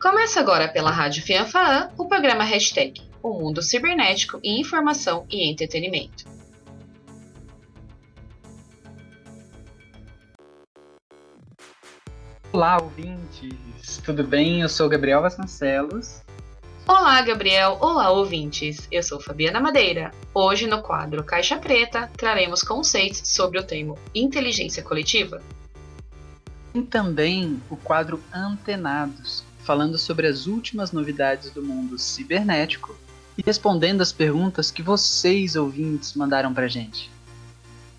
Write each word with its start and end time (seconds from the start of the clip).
Começa 0.00 0.38
agora 0.38 0.68
pela 0.68 0.92
Rádio 0.92 1.24
Fianfaan 1.24 1.90
o 1.98 2.04
programa 2.04 2.44
Hashtag, 2.44 3.02
o 3.20 3.30
mundo 3.30 3.60
cibernético 3.60 4.38
e 4.44 4.60
informação 4.60 5.26
e 5.28 5.50
entretenimento. 5.50 6.24
Olá, 12.52 12.80
ouvintes! 12.80 14.00
Tudo 14.04 14.22
bem? 14.22 14.60
Eu 14.60 14.68
sou 14.68 14.88
Gabriel 14.88 15.20
Vasconcelos. 15.20 16.22
Olá, 16.86 17.20
Gabriel! 17.22 17.76
Olá, 17.80 18.12
ouvintes! 18.12 18.86
Eu 18.92 19.02
sou 19.02 19.20
Fabiana 19.20 19.60
Madeira. 19.60 20.12
Hoje, 20.32 20.68
no 20.68 20.80
quadro 20.80 21.24
Caixa 21.24 21.58
Preta, 21.58 22.08
traremos 22.16 22.62
conceitos 22.62 23.22
sobre 23.24 23.58
o 23.58 23.64
termo 23.64 23.98
inteligência 24.14 24.80
coletiva. 24.80 25.42
E 26.72 26.82
também 26.82 27.60
o 27.68 27.76
quadro 27.76 28.22
Antenados, 28.32 29.47
falando 29.68 29.98
sobre 29.98 30.26
as 30.26 30.46
últimas 30.46 30.92
novidades 30.92 31.50
do 31.50 31.62
mundo 31.62 31.98
cibernético 31.98 32.96
e 33.36 33.42
respondendo 33.44 34.00
as 34.00 34.12
perguntas 34.12 34.70
que 34.70 34.80
vocês, 34.82 35.56
ouvintes, 35.56 36.14
mandaram 36.14 36.54
pra 36.54 36.66
gente 36.68 37.10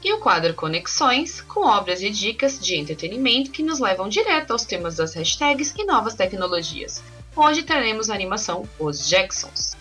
e 0.03 0.13
o 0.13 0.19
quadro 0.19 0.53
Conexões, 0.53 1.41
com 1.41 1.67
obras 1.67 2.01
e 2.01 2.09
dicas 2.09 2.59
de 2.59 2.75
entretenimento 2.75 3.51
que 3.51 3.61
nos 3.61 3.79
levam 3.79 4.07
direto 4.07 4.51
aos 4.51 4.63
temas 4.63 4.95
das 4.95 5.13
hashtags 5.13 5.73
e 5.77 5.85
novas 5.85 6.15
tecnologias. 6.15 7.03
Hoje 7.35 7.63
teremos 7.63 8.09
a 8.09 8.15
animação 8.15 8.67
Os 8.79 9.07
Jacksons. 9.07 9.75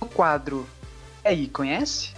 O 0.00 0.06
quadro 0.06 0.68
E 1.24 1.28
aí, 1.28 1.48
conhece? 1.48 2.10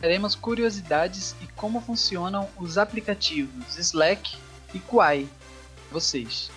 Teremos 0.00 0.34
curiosidades 0.34 1.36
e 1.42 1.46
como 1.48 1.80
funcionam 1.80 2.48
os 2.58 2.78
aplicativos 2.78 3.78
Slack 3.78 4.36
e 4.74 4.80
Quai. 4.80 5.28
Vocês. 5.92 6.50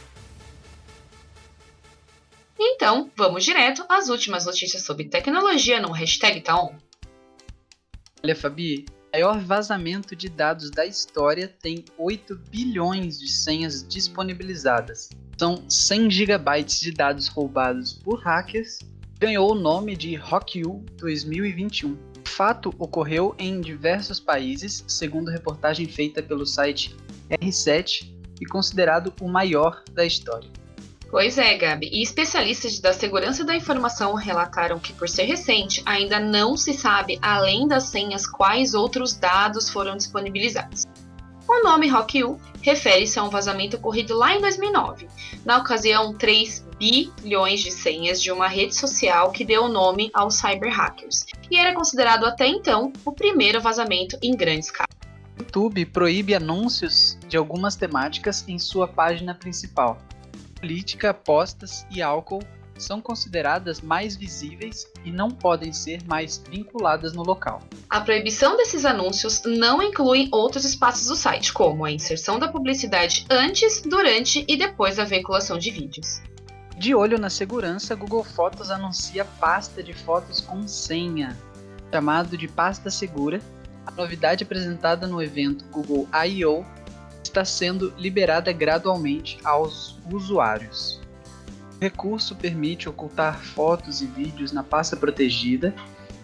Então, 2.61 3.09
vamos 3.15 3.45
direto 3.45 3.85
às 3.88 4.09
últimas 4.09 4.45
notícias 4.45 4.83
sobre 4.83 5.05
tecnologia 5.05 5.79
no 5.79 5.91
hashtag 5.91 6.41
Taon. 6.41 6.75
Olha, 8.21 8.35
Fabi, 8.35 8.85
maior 9.13 9.39
vazamento 9.39 10.13
de 10.13 10.27
dados 10.27 10.69
da 10.69 10.85
história 10.85 11.47
tem 11.61 11.85
8 11.97 12.35
bilhões 12.49 13.17
de 13.17 13.30
senhas 13.30 13.87
disponibilizadas. 13.87 15.09
São 15.37 15.63
100 15.69 16.11
gigabytes 16.11 16.81
de 16.81 16.91
dados 16.91 17.30
roubados 17.30 17.93
por 17.93 18.19
hackers. 18.19 18.80
Ganhou 19.17 19.53
o 19.53 19.55
nome 19.55 19.95
de 19.95 20.15
RockU 20.15 20.83
2021. 20.97 21.93
O 21.93 22.27
fato 22.27 22.73
ocorreu 22.77 23.33
em 23.39 23.61
diversos 23.61 24.19
países, 24.19 24.83
segundo 24.85 25.31
reportagem 25.31 25.87
feita 25.87 26.21
pelo 26.21 26.45
site 26.45 26.93
R7 27.30 28.13
e 28.41 28.45
considerado 28.45 29.13
o 29.21 29.30
maior 29.30 29.81
da 29.93 30.05
história. 30.05 30.58
Pois 31.11 31.39
é, 31.39 31.57
Gabi. 31.57 31.89
E 31.91 32.03
especialistas 32.03 32.79
da 32.79 32.93
segurança 32.93 33.43
da 33.43 33.55
informação 33.55 34.13
relataram 34.13 34.77
que, 34.77 34.93
por 34.93 35.09
ser 35.09 35.23
recente, 35.23 35.81
ainda 35.85 36.19
não 36.19 36.55
se 36.55 36.73
sabe, 36.73 37.17
além 37.21 37.67
das 37.67 37.85
senhas, 37.85 38.27
quais 38.27 38.75
outros 38.75 39.13
dados 39.13 39.69
foram 39.69 39.97
disponibilizados. 39.97 40.85
O 41.47 41.63
nome 41.63 41.87
RockU 41.87 42.39
refere-se 42.61 43.17
a 43.17 43.23
um 43.23 43.30
vazamento 43.30 43.77
ocorrido 43.77 44.15
lá 44.15 44.35
em 44.35 44.39
2009. 44.39 45.07
Na 45.43 45.57
ocasião, 45.57 46.13
3 46.13 46.63
bilhões 46.77 47.61
de 47.61 47.71
senhas 47.71 48.21
de 48.21 48.31
uma 48.31 48.47
rede 48.47 48.75
social 48.75 49.31
que 49.31 49.43
deu 49.43 49.63
o 49.63 49.67
nome 49.67 50.11
aos 50.13 50.35
cyberhackers, 50.35 51.25
e 51.49 51.57
era 51.57 51.73
considerado 51.73 52.23
até 52.25 52.45
então 52.45 52.93
o 53.03 53.11
primeiro 53.11 53.59
vazamento 53.59 54.15
em 54.21 54.35
grande 54.35 54.65
escala. 54.65 54.87
YouTube 55.39 55.85
proíbe 55.87 56.35
anúncios 56.35 57.17
de 57.27 57.35
algumas 57.35 57.75
temáticas 57.75 58.45
em 58.47 58.59
sua 58.59 58.87
página 58.87 59.33
principal, 59.33 59.97
política, 60.59 61.09
apostas 61.11 61.86
e 61.89 62.02
álcool 62.02 62.43
são 62.77 63.02
consideradas 63.02 63.81
mais 63.81 64.15
visíveis 64.15 64.87
e 65.03 65.11
não 65.11 65.30
podem 65.30 65.73
ser 65.73 66.02
mais 66.08 66.42
vinculadas 66.49 67.14
no 67.14 67.23
local. 67.23 67.61
A 67.89 67.99
proibição 67.99 68.55
desses 68.55 68.86
anúncios 68.86 69.43
não 69.45 69.81
inclui 69.81 70.30
outros 70.31 70.64
espaços 70.64 71.08
do 71.08 71.15
site, 71.15 71.52
como 71.52 71.86
a 71.86 71.92
inserção 71.92 72.39
da 72.39 72.48
publicidade 72.48 73.25
antes, 73.30 73.81
durante 73.81 74.45
e 74.48 74.58
depois 74.58 74.95
da 74.95 75.03
veiculação 75.03 75.58
de 75.58 75.71
vídeos. 75.71 76.21
De 76.77 76.95
olho 76.95 77.19
na 77.19 77.30
segurança, 77.30 77.93
Google 77.95 78.23
Fotos 78.23 78.71
anuncia 78.71 79.25
pasta 79.25 79.83
de 79.83 79.93
fotos 79.93 80.39
com 80.39 80.65
senha, 80.65 81.37
chamado 81.92 82.37
de 82.37 82.48
pasta 82.48 82.89
segura. 82.89 83.42
A 83.86 83.92
novidade 83.92 84.43
apresentada 84.43 85.05
no 85.05 85.21
evento 85.21 85.65
Google 85.65 86.08
I.O 86.25 86.64
está 87.30 87.45
sendo 87.45 87.94
liberada 87.98 88.52
gradualmente 88.52 89.38
aos 89.44 89.98
usuários. 90.12 91.00
O 91.78 91.82
recurso 91.82 92.36
permite 92.36 92.90
ocultar 92.90 93.40
fotos 93.40 94.02
e 94.02 94.06
vídeos 94.06 94.52
na 94.52 94.64
pasta 94.64 94.98
protegida 94.98 95.73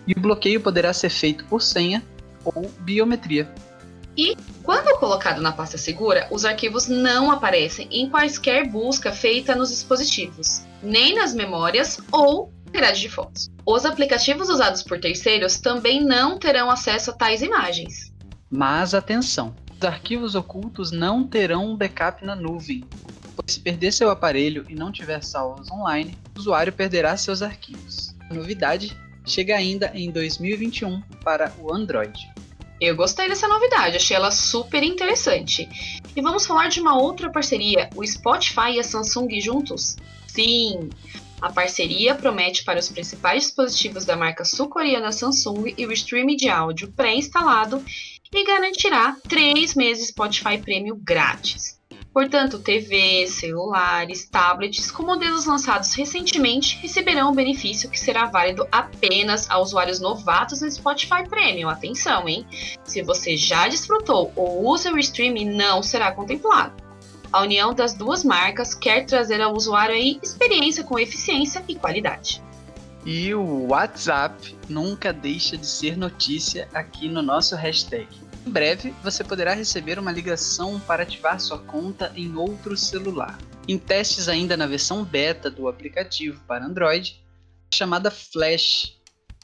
e 0.05 0.13
o 0.13 0.19
bloqueio 0.19 0.59
poderá 0.59 0.91
ser 0.91 1.09
feito 1.09 1.45
por 1.45 1.61
senha 1.61 2.03
ou 2.43 2.69
biometria. 2.79 3.49
E, 4.17 4.35
quando 4.63 4.97
colocado 4.99 5.41
na 5.41 5.51
pasta 5.51 5.77
segura, 5.77 6.27
os 6.31 6.45
arquivos 6.45 6.87
não 6.87 7.31
aparecem 7.31 7.87
em 7.91 8.09
quaisquer 8.09 8.67
busca 8.69 9.11
feita 9.11 9.55
nos 9.55 9.69
dispositivos, 9.69 10.61
nem 10.81 11.15
nas 11.15 11.33
memórias 11.33 11.99
ou 12.11 12.51
grade 12.71 13.01
de 13.01 13.09
fotos. 13.09 13.49
Os 13.65 13.85
aplicativos 13.85 14.49
usados 14.49 14.83
por 14.83 14.99
terceiros 14.99 15.59
também 15.59 16.03
não 16.03 16.37
terão 16.37 16.69
acesso 16.69 17.11
a 17.11 17.13
tais 17.13 17.41
imagens. 17.41 18.13
Mas 18.49 18.93
atenção! 18.93 19.55
Os 19.77 19.85
arquivos 19.85 20.35
ocultos 20.35 20.91
não 20.91 21.27
terão 21.27 21.71
um 21.71 21.75
backup 21.75 22.23
na 22.23 22.35
nuvem, 22.35 22.83
pois 23.35 23.51
se 23.51 23.59
perder 23.59 23.91
seu 23.91 24.09
aparelho 24.09 24.65
e 24.69 24.75
não 24.75 24.91
tiver 24.91 25.21
salvos 25.23 25.69
online, 25.69 26.17
o 26.35 26.39
usuário 26.39 26.71
perderá 26.71 27.15
seus 27.17 27.41
arquivos. 27.41 28.15
A 28.29 28.33
novidade 28.33 28.97
chega 29.25 29.55
ainda 29.55 29.91
em 29.93 30.09
2021 30.11 31.01
para 31.23 31.53
o 31.59 31.73
Android. 31.73 32.31
Eu 32.79 32.95
gostei 32.95 33.27
dessa 33.27 33.47
novidade, 33.47 33.97
achei 33.97 34.15
ela 34.15 34.31
super 34.31 34.83
interessante. 34.83 35.67
E 36.15 36.21
vamos 36.21 36.45
falar 36.45 36.67
de 36.67 36.79
uma 36.79 36.97
outra 36.97 37.29
parceria, 37.29 37.89
o 37.95 38.05
Spotify 38.05 38.71
e 38.75 38.79
a 38.79 38.83
Samsung 38.83 39.39
juntos? 39.39 39.97
Sim! 40.27 40.89
A 41.41 41.51
parceria 41.51 42.15
promete 42.15 42.63
para 42.63 42.79
os 42.79 42.89
principais 42.89 43.43
dispositivos 43.43 44.05
da 44.05 44.15
marca 44.15 44.45
sul-coreana 44.45 45.11
Samsung 45.11 45.73
e 45.77 45.85
o 45.85 45.91
streaming 45.91 46.37
de 46.37 46.49
áudio 46.49 46.91
pré-instalado 46.91 47.83
e 48.37 48.43
garantirá 48.43 49.15
3 49.27 49.75
meses 49.75 50.09
Spotify 50.09 50.57
Premium 50.57 50.99
grátis. 51.01 51.79
Portanto, 52.13 52.59
TV, 52.59 53.27
celulares, 53.27 54.25
tablets 54.29 54.89
com 54.89 55.03
modelos 55.03 55.45
lançados 55.45 55.93
recentemente 55.93 56.77
receberão 56.81 57.29
o 57.29 57.35
benefício 57.35 57.89
que 57.89 57.99
será 57.99 58.25
válido 58.25 58.65
apenas 58.71 59.49
a 59.49 59.59
usuários 59.59 59.99
novatos 59.99 60.61
no 60.61 60.71
Spotify 60.71 61.27
Premium. 61.29 61.67
Atenção, 61.67 62.27
hein? 62.29 62.45
Se 62.85 63.01
você 63.01 63.35
já 63.35 63.67
desfrutou 63.67 64.31
ou 64.33 64.65
usa 64.65 64.93
o 64.93 64.97
streaming, 64.97 65.55
não 65.55 65.83
será 65.83 66.13
contemplado. 66.13 66.73
A 67.33 67.41
união 67.41 67.73
das 67.73 67.93
duas 67.93 68.23
marcas 68.23 68.73
quer 68.73 69.05
trazer 69.05 69.41
ao 69.41 69.53
usuário 69.53 69.95
experiência 70.23 70.85
com 70.85 70.97
eficiência 70.97 71.61
e 71.67 71.75
qualidade. 71.75 72.41
E 73.05 73.33
o 73.35 73.67
WhatsApp 73.67 74.57
nunca 74.69 75.11
deixa 75.11 75.57
de 75.57 75.67
ser 75.67 75.97
notícia 75.97 76.69
aqui 76.73 77.09
no 77.09 77.21
nosso 77.21 77.55
hashtag. 77.55 78.07
Em 78.45 78.49
breve, 78.49 78.93
você 79.03 79.23
poderá 79.23 79.53
receber 79.53 79.97
uma 79.97 80.11
ligação 80.11 80.79
para 80.79 81.03
ativar 81.03 81.39
sua 81.39 81.57
conta 81.57 82.11
em 82.15 82.35
outro 82.35 82.77
celular. 82.77 83.37
Em 83.67 83.77
testes 83.77 84.29
ainda 84.29 84.55
na 84.55 84.67
versão 84.67 85.03
beta 85.03 85.49
do 85.49 85.67
aplicativo 85.67 86.39
para 86.47 86.63
Android, 86.63 87.19
a 87.73 87.75
chamada 87.75 88.11
Flash 88.11 88.95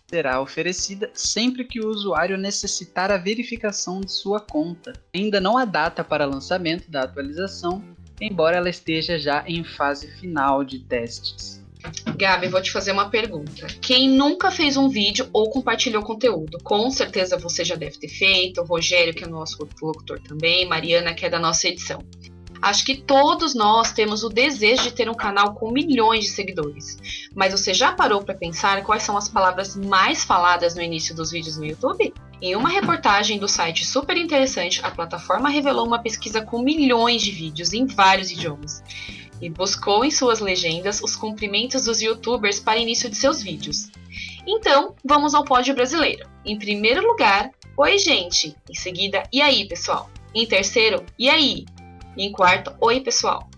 será 0.07 0.39
oferecida 0.41 1.09
sempre 1.13 1.63
que 1.63 1.79
o 1.79 1.88
usuário 1.88 2.38
necessitar 2.38 3.09
a 3.09 3.17
verificação 3.17 4.01
de 4.01 4.12
sua 4.12 4.39
conta. 4.39 4.94
Ainda 5.15 5.42
não 5.42 5.57
há 5.57 5.65
data 5.65 6.04
para 6.04 6.25
lançamento 6.25 6.92
da 6.92 7.04
atualização, 7.04 7.83
embora 8.19 8.57
ela 8.57 8.69
esteja 8.69 9.18
já 9.18 9.44
em 9.47 9.63
fase 9.63 10.12
final 10.19 10.63
de 10.63 10.80
testes. 10.80 11.61
Gabi, 12.16 12.48
vou 12.48 12.62
te 12.62 12.72
fazer 12.72 12.92
uma 12.92 13.10
pergunta. 13.10 13.68
Quem 13.81 14.07
nunca 14.10 14.51
fez 14.51 14.78
um 14.78 14.88
vídeo 14.89 15.28
ou 15.33 15.50
compartilhou 15.50 16.04
conteúdo? 16.04 16.60
Com 16.63 16.89
certeza 16.92 17.38
você 17.38 17.63
já 17.63 17.75
deve 17.75 17.98
ter 17.98 18.10
feito. 18.10 18.62
O 18.62 18.66
Rogério, 18.66 19.13
que 19.13 19.24
é 19.24 19.28
nosso 19.28 19.57
locutor 19.60 20.19
também, 20.19 20.68
Mariana, 20.68 21.13
que 21.13 21.25
é 21.25 21.30
da 21.30 21.39
nossa 21.39 21.68
edição. 21.68 22.00
Acho 22.62 22.86
que 22.86 22.95
todos 22.95 23.56
nós 23.56 23.92
temos 23.92 24.24
o 24.24 24.30
desejo 24.30 24.83
de 24.83 24.92
ter 24.92 25.10
um 25.10 25.16
canal 25.16 25.56
com 25.56 25.72
milhões 25.72 26.25
de 26.25 26.30
seguidores. 26.30 27.30
Mas 27.33 27.54
você 27.54 27.74
já 27.74 27.92
parou 27.92 28.24
para 28.24 28.36
pensar 28.36 28.83
quais 28.83 29.01
são 29.01 29.18
as 29.18 29.28
palavras 29.28 29.75
mais 29.75 30.24
faladas 30.24 30.75
no 30.75 30.81
início 30.81 31.16
dos 31.16 31.31
vídeos 31.31 31.57
no 31.57 31.66
YouTube? 31.66 32.13
Em 32.39 32.56
uma 32.56 32.69
reportagem 32.69 33.39
do 33.39 33.48
site 33.48 33.83
super 33.83 34.16
interessante, 34.16 34.80
a 34.83 34.92
plataforma 34.92 35.50
revelou 35.50 35.88
uma 35.88 36.04
pesquisa 36.04 36.42
com 36.42 36.62
milhões 36.62 37.24
de 37.24 37.31
vídeos 37.31 37.74
em 37.74 37.88
vários 37.88 38.30
idiomas 38.30 38.83
e 39.42 39.50
buscou 39.50 40.06
em 40.06 40.12
suas 40.12 40.40
legendas 40.40 41.02
os 41.02 41.16
cumprimentos 41.16 41.86
dos 41.86 42.02
youtubers 42.02 42.60
para 42.60 42.80
início 42.80 43.10
de 43.10 43.16
seus 43.16 43.42
vídeos. 43.42 43.90
Então, 44.48 44.96
vamos 45.04 45.34
ao 45.34 45.44
pódio 45.44 45.74
brasileiro. 45.74 46.30
Em 46.46 46.58
primeiro 46.58 47.06
lugar, 47.06 47.52
Oi, 47.78 47.98
gente. 47.98 48.56
Em 48.70 48.76
seguida, 48.76 49.24
E 49.32 49.42
aí, 49.42 49.68
pessoal? 49.68 50.10
Em 50.36 50.46
terceiro, 50.46 51.06
E 51.18 51.30
aí? 51.30 51.66
Em 52.18 52.32
quarto, 52.32 52.76
Oi, 52.80 53.00
pessoal. 53.00 53.50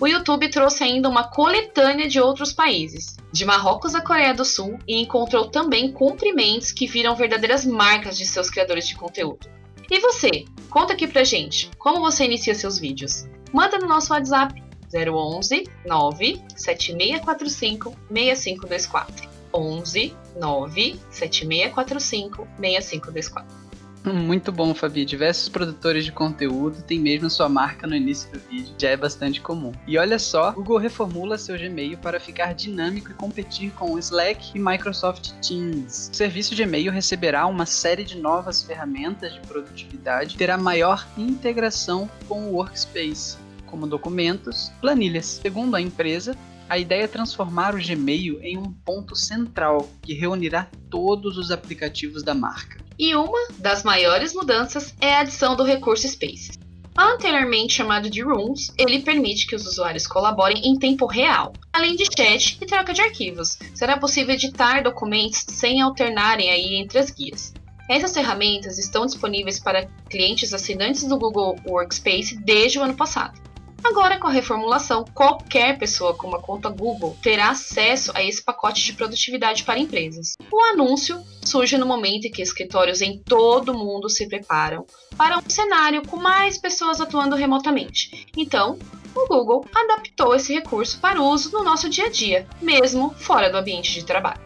O 0.00 0.06
YouTube 0.06 0.48
trouxe 0.48 0.84
ainda 0.84 1.08
uma 1.08 1.24
coletânea 1.24 2.08
de 2.08 2.20
outros 2.20 2.52
países, 2.52 3.16
de 3.32 3.44
Marrocos 3.44 3.96
à 3.96 4.00
Coreia 4.00 4.32
do 4.32 4.44
Sul, 4.44 4.78
e 4.86 5.00
encontrou 5.00 5.50
também 5.50 5.90
cumprimentos 5.90 6.70
que 6.70 6.86
viram 6.86 7.16
verdadeiras 7.16 7.66
marcas 7.66 8.16
de 8.16 8.24
seus 8.24 8.48
criadores 8.48 8.86
de 8.86 8.94
conteúdo. 8.94 9.48
E 9.90 9.98
você? 9.98 10.44
Conta 10.70 10.92
aqui 10.92 11.08
pra 11.08 11.24
gente, 11.24 11.68
como 11.78 12.00
você 12.00 12.24
inicia 12.24 12.54
seus 12.54 12.78
vídeos? 12.78 13.26
Manda 13.52 13.78
no 13.78 13.88
nosso 13.88 14.12
WhatsApp 14.12 14.62
011 14.92 15.64
97645 15.86 17.96
6524. 18.10 19.28
11 19.52 20.16
97645 20.36 22.48
6524. 22.58 23.68
Muito 24.04 24.52
bom, 24.52 24.74
Fabi. 24.74 25.04
Diversos 25.04 25.48
produtores 25.48 26.04
de 26.04 26.12
conteúdo 26.12 26.82
têm 26.82 26.98
mesmo 26.98 27.28
sua 27.28 27.48
marca 27.48 27.86
no 27.86 27.94
início 27.94 28.30
do 28.32 28.38
vídeo, 28.38 28.74
já 28.78 28.90
é 28.90 28.96
bastante 28.96 29.40
comum. 29.40 29.72
E 29.86 29.98
olha 29.98 30.18
só, 30.18 30.52
Google 30.52 30.78
reformula 30.78 31.36
seu 31.36 31.58
Gmail 31.58 31.98
para 31.98 32.20
ficar 32.20 32.54
dinâmico 32.54 33.10
e 33.10 33.14
competir 33.14 33.70
com 33.72 33.92
o 33.92 33.98
Slack 33.98 34.52
e 34.54 34.58
Microsoft 34.58 35.32
Teams. 35.46 36.10
O 36.12 36.16
serviço 36.16 36.54
de 36.54 36.62
e-mail 36.62 36.92
receberá 36.92 37.46
uma 37.46 37.66
série 37.66 38.04
de 38.04 38.16
novas 38.16 38.62
ferramentas 38.62 39.34
de 39.34 39.40
produtividade 39.40 40.36
e 40.36 40.38
terá 40.38 40.56
maior 40.56 41.06
integração 41.16 42.08
com 42.26 42.44
o 42.44 42.54
Workspace, 42.54 43.36
como 43.70 43.86
documentos, 43.86 44.72
planilhas. 44.80 45.40
Segundo 45.42 45.76
a 45.76 45.80
empresa, 45.80 46.36
a 46.68 46.78
ideia 46.78 47.04
é 47.04 47.08
transformar 47.08 47.74
o 47.74 47.82
Gmail 47.82 48.40
em 48.42 48.58
um 48.58 48.72
ponto 48.72 49.16
central 49.16 49.88
que 50.02 50.12
reunirá 50.12 50.68
todos 50.90 51.38
os 51.38 51.50
aplicativos 51.50 52.22
da 52.22 52.34
marca. 52.34 52.78
E 52.98 53.14
uma 53.14 53.48
das 53.58 53.84
maiores 53.84 54.34
mudanças 54.34 54.94
é 55.00 55.14
a 55.14 55.20
adição 55.20 55.56
do 55.56 55.62
recurso 55.62 56.08
Spaces. 56.08 56.58
Anteriormente 56.98 57.74
chamado 57.74 58.10
de 58.10 58.20
Rooms, 58.22 58.72
ele 58.76 58.98
permite 58.98 59.46
que 59.46 59.54
os 59.54 59.64
usuários 59.64 60.04
colaborem 60.04 60.66
em 60.66 60.76
tempo 60.76 61.06
real, 61.06 61.52
além 61.72 61.94
de 61.94 62.04
chat 62.04 62.58
e 62.60 62.66
troca 62.66 62.92
de 62.92 63.00
arquivos. 63.00 63.56
Será 63.72 63.96
possível 63.96 64.34
editar 64.34 64.82
documentos 64.82 65.44
sem 65.46 65.80
alternarem 65.80 66.50
aí 66.50 66.74
entre 66.74 66.98
as 66.98 67.12
guias. 67.12 67.54
Essas 67.88 68.12
ferramentas 68.12 68.78
estão 68.78 69.06
disponíveis 69.06 69.60
para 69.60 69.86
clientes 70.10 70.52
assinantes 70.52 71.04
do 71.04 71.16
Google 71.16 71.56
Workspace 71.66 72.36
desde 72.36 72.80
o 72.80 72.82
ano 72.82 72.96
passado. 72.96 73.40
Agora, 73.82 74.18
com 74.18 74.26
a 74.26 74.32
reformulação, 74.32 75.04
qualquer 75.14 75.78
pessoa 75.78 76.14
com 76.14 76.26
uma 76.26 76.40
conta 76.40 76.68
Google 76.68 77.16
terá 77.22 77.50
acesso 77.50 78.12
a 78.14 78.22
esse 78.22 78.42
pacote 78.42 78.84
de 78.84 78.92
produtividade 78.92 79.64
para 79.64 79.78
empresas. 79.78 80.34
O 80.50 80.60
anúncio 80.60 81.22
surge 81.44 81.78
no 81.78 81.86
momento 81.86 82.26
em 82.26 82.30
que 82.30 82.42
escritórios 82.42 83.00
em 83.00 83.18
todo 83.18 83.72
o 83.72 83.78
mundo 83.78 84.10
se 84.10 84.28
preparam 84.28 84.84
para 85.16 85.38
um 85.38 85.48
cenário 85.48 86.06
com 86.06 86.16
mais 86.16 86.58
pessoas 86.58 87.00
atuando 87.00 87.36
remotamente. 87.36 88.26
Então, 88.36 88.78
o 89.14 89.26
Google 89.26 89.64
adaptou 89.74 90.34
esse 90.34 90.52
recurso 90.52 91.00
para 91.00 91.22
uso 91.22 91.50
no 91.52 91.64
nosso 91.64 91.88
dia 91.88 92.06
a 92.06 92.10
dia, 92.10 92.46
mesmo 92.60 93.10
fora 93.14 93.50
do 93.50 93.56
ambiente 93.56 93.94
de 93.94 94.04
trabalho. 94.04 94.40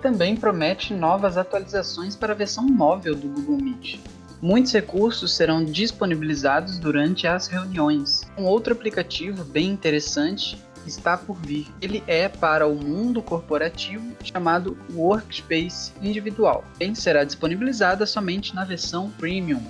Também 0.00 0.36
promete 0.36 0.92
novas 0.92 1.36
atualizações 1.36 2.16
para 2.16 2.32
a 2.32 2.36
versão 2.36 2.64
móvel 2.64 3.14
do 3.14 3.28
Google 3.28 3.56
Meet. 3.56 4.00
Muitos 4.42 4.72
recursos 4.72 5.32
serão 5.36 5.64
disponibilizados 5.64 6.76
durante 6.76 7.28
as 7.28 7.46
reuniões. 7.46 8.22
Um 8.36 8.42
outro 8.42 8.72
aplicativo 8.72 9.44
bem 9.44 9.68
interessante 9.68 10.58
está 10.84 11.16
por 11.16 11.36
vir. 11.36 11.68
Ele 11.80 12.02
é 12.08 12.28
para 12.28 12.66
o 12.66 12.74
mundo 12.74 13.22
corporativo 13.22 14.04
chamado 14.24 14.76
Workspace 14.92 15.92
Individual. 16.02 16.64
Ele 16.80 16.96
será 16.96 17.22
disponibilizada 17.22 18.04
somente 18.04 18.52
na 18.52 18.64
versão 18.64 19.10
Premium. 19.10 19.62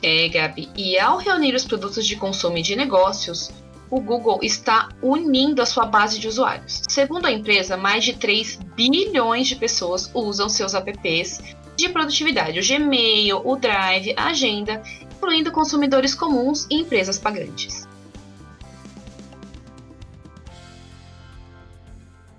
É, 0.00 0.28
Gabi, 0.28 0.68
e 0.76 0.96
ao 0.96 1.18
reunir 1.18 1.56
os 1.56 1.64
produtos 1.64 2.06
de 2.06 2.14
consumo 2.14 2.58
e 2.58 2.62
de 2.62 2.76
negócios, 2.76 3.50
o 3.90 4.00
Google 4.00 4.38
está 4.44 4.90
unindo 5.02 5.60
a 5.60 5.66
sua 5.66 5.86
base 5.86 6.20
de 6.20 6.28
usuários. 6.28 6.82
Segundo 6.88 7.26
a 7.26 7.32
empresa, 7.32 7.76
mais 7.76 8.04
de 8.04 8.12
3 8.12 8.60
bilhões 8.76 9.48
de 9.48 9.56
pessoas 9.56 10.08
usam 10.14 10.48
seus 10.48 10.72
apps 10.72 11.40
de 11.76 11.88
produtividade, 11.88 12.58
o 12.58 12.62
Gmail, 12.66 13.42
o 13.44 13.56
Drive, 13.56 14.14
a 14.16 14.28
Agenda, 14.28 14.82
incluindo 15.02 15.52
consumidores 15.52 16.14
comuns 16.14 16.66
e 16.70 16.80
empresas 16.80 17.18
pagantes. 17.18 17.88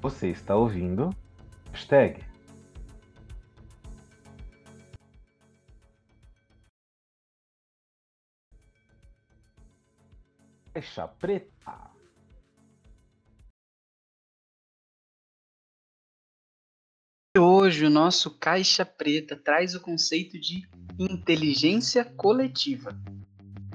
Você 0.01 0.30
está 0.30 0.56
ouvindo? 0.56 1.15
Hashtag. 1.71 2.24
Caixa 10.74 11.07
preta. 11.07 11.93
Hoje 17.35 17.83
o 17.83 17.89
nosso 17.89 18.30
Caixa 18.30 18.85
Preta 18.85 19.35
traz 19.35 19.74
o 19.74 19.80
conceito 19.80 20.39
de 20.39 20.69
inteligência 21.00 22.06
coletiva. 22.06 22.95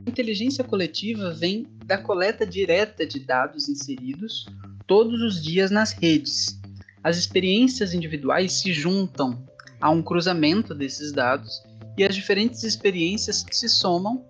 Inteligência 0.06 0.62
coletiva 0.62 1.32
vem 1.34 1.66
da 1.84 1.99
coleta 1.99 2.46
direta 2.46 3.05
de 3.05 3.19
dados 3.19 3.69
inseridos 3.69 4.46
todos 4.87 5.20
os 5.20 5.43
dias 5.43 5.72
nas 5.72 5.90
redes. 5.90 6.60
As 7.02 7.16
experiências 7.16 7.93
individuais 7.93 8.52
se 8.60 8.72
juntam 8.72 9.44
a 9.81 9.90
um 9.90 10.05
cruzamento 10.05 10.72
desses 10.72 11.10
dados 11.10 11.60
e 11.96 12.05
as 12.05 12.14
diferentes 12.14 12.62
experiências 12.62 13.44
se 13.50 13.69
somam. 13.69 14.25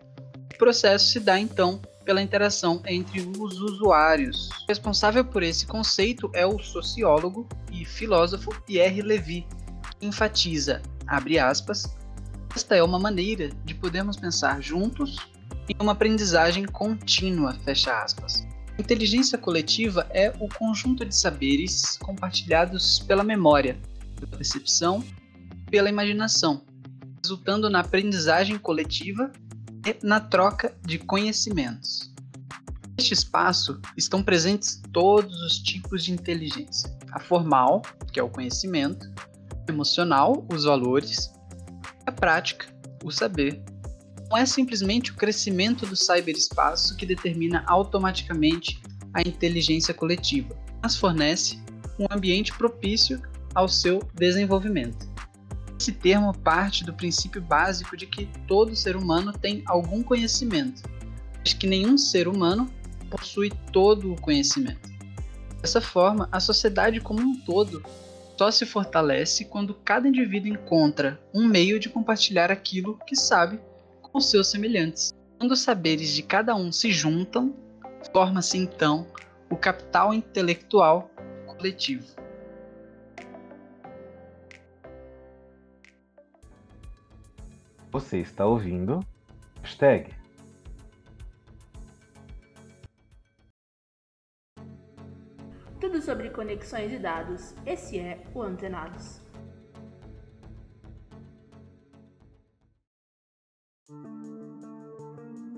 O 0.55 0.57
processo 0.57 1.05
se 1.05 1.21
dá 1.21 1.39
então 1.39 1.83
pela 2.09 2.23
interação 2.23 2.81
entre 2.87 3.21
os 3.21 3.61
usuários. 3.61 4.49
O 4.49 4.67
responsável 4.67 5.23
por 5.23 5.43
esse 5.43 5.67
conceito 5.67 6.31
é 6.33 6.47
o 6.47 6.59
sociólogo 6.59 7.47
e 7.71 7.85
filósofo 7.85 8.51
Pierre 8.63 9.03
Levy, 9.03 9.47
que 10.01 10.07
enfatiza, 10.07 10.81
abre 11.07 11.39
aspas, 11.39 11.85
esta 12.57 12.75
é 12.75 12.83
uma 12.83 12.99
maneira 12.99 13.51
de 13.63 13.75
podermos 13.75 14.17
pensar 14.17 14.63
juntos 14.63 15.19
em 15.69 15.77
uma 15.79 15.93
aprendizagem 15.93 16.65
contínua, 16.65 17.53
fecha 17.63 18.03
aspas. 18.03 18.43
Inteligência 18.79 19.37
coletiva 19.37 20.07
é 20.09 20.33
o 20.41 20.49
conjunto 20.49 21.05
de 21.05 21.15
saberes 21.15 21.99
compartilhados 21.99 23.01
pela 23.01 23.23
memória, 23.23 23.79
pela 24.19 24.29
percepção, 24.29 25.05
pela 25.71 25.91
imaginação, 25.91 26.63
resultando 27.23 27.69
na 27.69 27.81
aprendizagem 27.81 28.57
coletiva 28.57 29.31
na 30.03 30.21
troca 30.21 30.77
de 30.85 30.99
conhecimentos. 30.99 32.13
Neste 32.97 33.15
espaço 33.15 33.81
estão 33.97 34.23
presentes 34.23 34.83
todos 34.93 35.41
os 35.43 35.59
tipos 35.59 36.05
de 36.05 36.13
inteligência: 36.13 36.97
a 37.13 37.21
formal, 37.21 37.83
que 38.13 38.19
é 38.19 38.23
o 38.23 38.29
conhecimento, 38.29 39.09
a 39.67 39.73
emocional, 39.73 40.45
os 40.53 40.65
valores, 40.65 41.33
a 42.05 42.13
prática, 42.13 42.67
o 43.05 43.11
saber. 43.11 43.63
Não 44.29 44.37
é 44.37 44.45
simplesmente 44.45 45.13
o 45.13 45.15
crescimento 45.15 45.87
do 45.87 45.97
cyberespaço 45.97 46.97
que 46.97 47.07
determina 47.07 47.65
automaticamente 47.67 48.83
a 49.15 49.23
inteligência 49.23 49.95
coletiva, 49.95 50.55
mas 50.83 50.97
fornece 50.97 51.59
um 51.99 52.07
ambiente 52.11 52.53
propício 52.53 53.23
ao 53.55 53.69
seu 53.69 54.01
desenvolvimento. 54.15 55.08
Esse 55.79 55.93
termo 55.93 56.37
parte 56.37 56.85
do 56.85 56.93
princípio 56.93 57.41
básico 57.41 57.97
de 57.97 58.07
que 58.07 58.27
todo 58.47 58.75
ser 58.75 58.97
humano 58.97 59.33
tem 59.33 59.63
algum 59.67 60.03
conhecimento, 60.03 60.83
mas 61.39 61.53
que 61.53 61.67
nenhum 61.67 61.97
ser 61.97 62.27
humano 62.27 62.69
possui 63.09 63.53
todo 63.73 64.13
o 64.13 64.21
conhecimento. 64.21 64.89
Dessa 65.63 65.81
forma, 65.81 66.29
a 66.33 66.41
sociedade 66.41 67.01
como 67.01 67.21
um 67.21 67.35
todo 67.41 67.83
só 68.37 68.51
se 68.51 68.67
fortalece 68.67 69.45
quando 69.45 69.75
cada 69.75 70.07
indivíduo 70.09 70.53
encontra 70.53 71.21
um 71.35 71.47
meio 71.47 71.79
de 71.79 71.89
compartilhar 71.89 72.51
aquilo 72.51 72.99
que 73.07 73.17
sabe 73.17 73.61
com 74.01 74.21
seus 74.21 74.49
semelhantes. 74.49 75.13
Quando 75.39 75.53
os 75.53 75.61
saberes 75.61 76.11
de 76.11 76.23
cada 76.23 76.55
um 76.55 76.73
se 76.73 76.91
juntam, 76.91 77.55
forma-se 78.13 78.59
então 78.59 79.07
o 79.51 79.57
capital 79.57 80.13
intelectual 80.13 81.11
coletivo. 81.47 82.07
Você 87.91 88.19
está 88.19 88.45
ouvindo? 88.45 89.01
Hashtag. 89.63 90.15
Tudo 95.81 96.03
sobre 96.03 96.29
conexões 96.31 96.91
de 96.91 96.99
dados. 96.99 97.55
Esse 97.65 97.99
é 97.99 98.23
o 98.35 98.43
Antenados. 98.43 99.23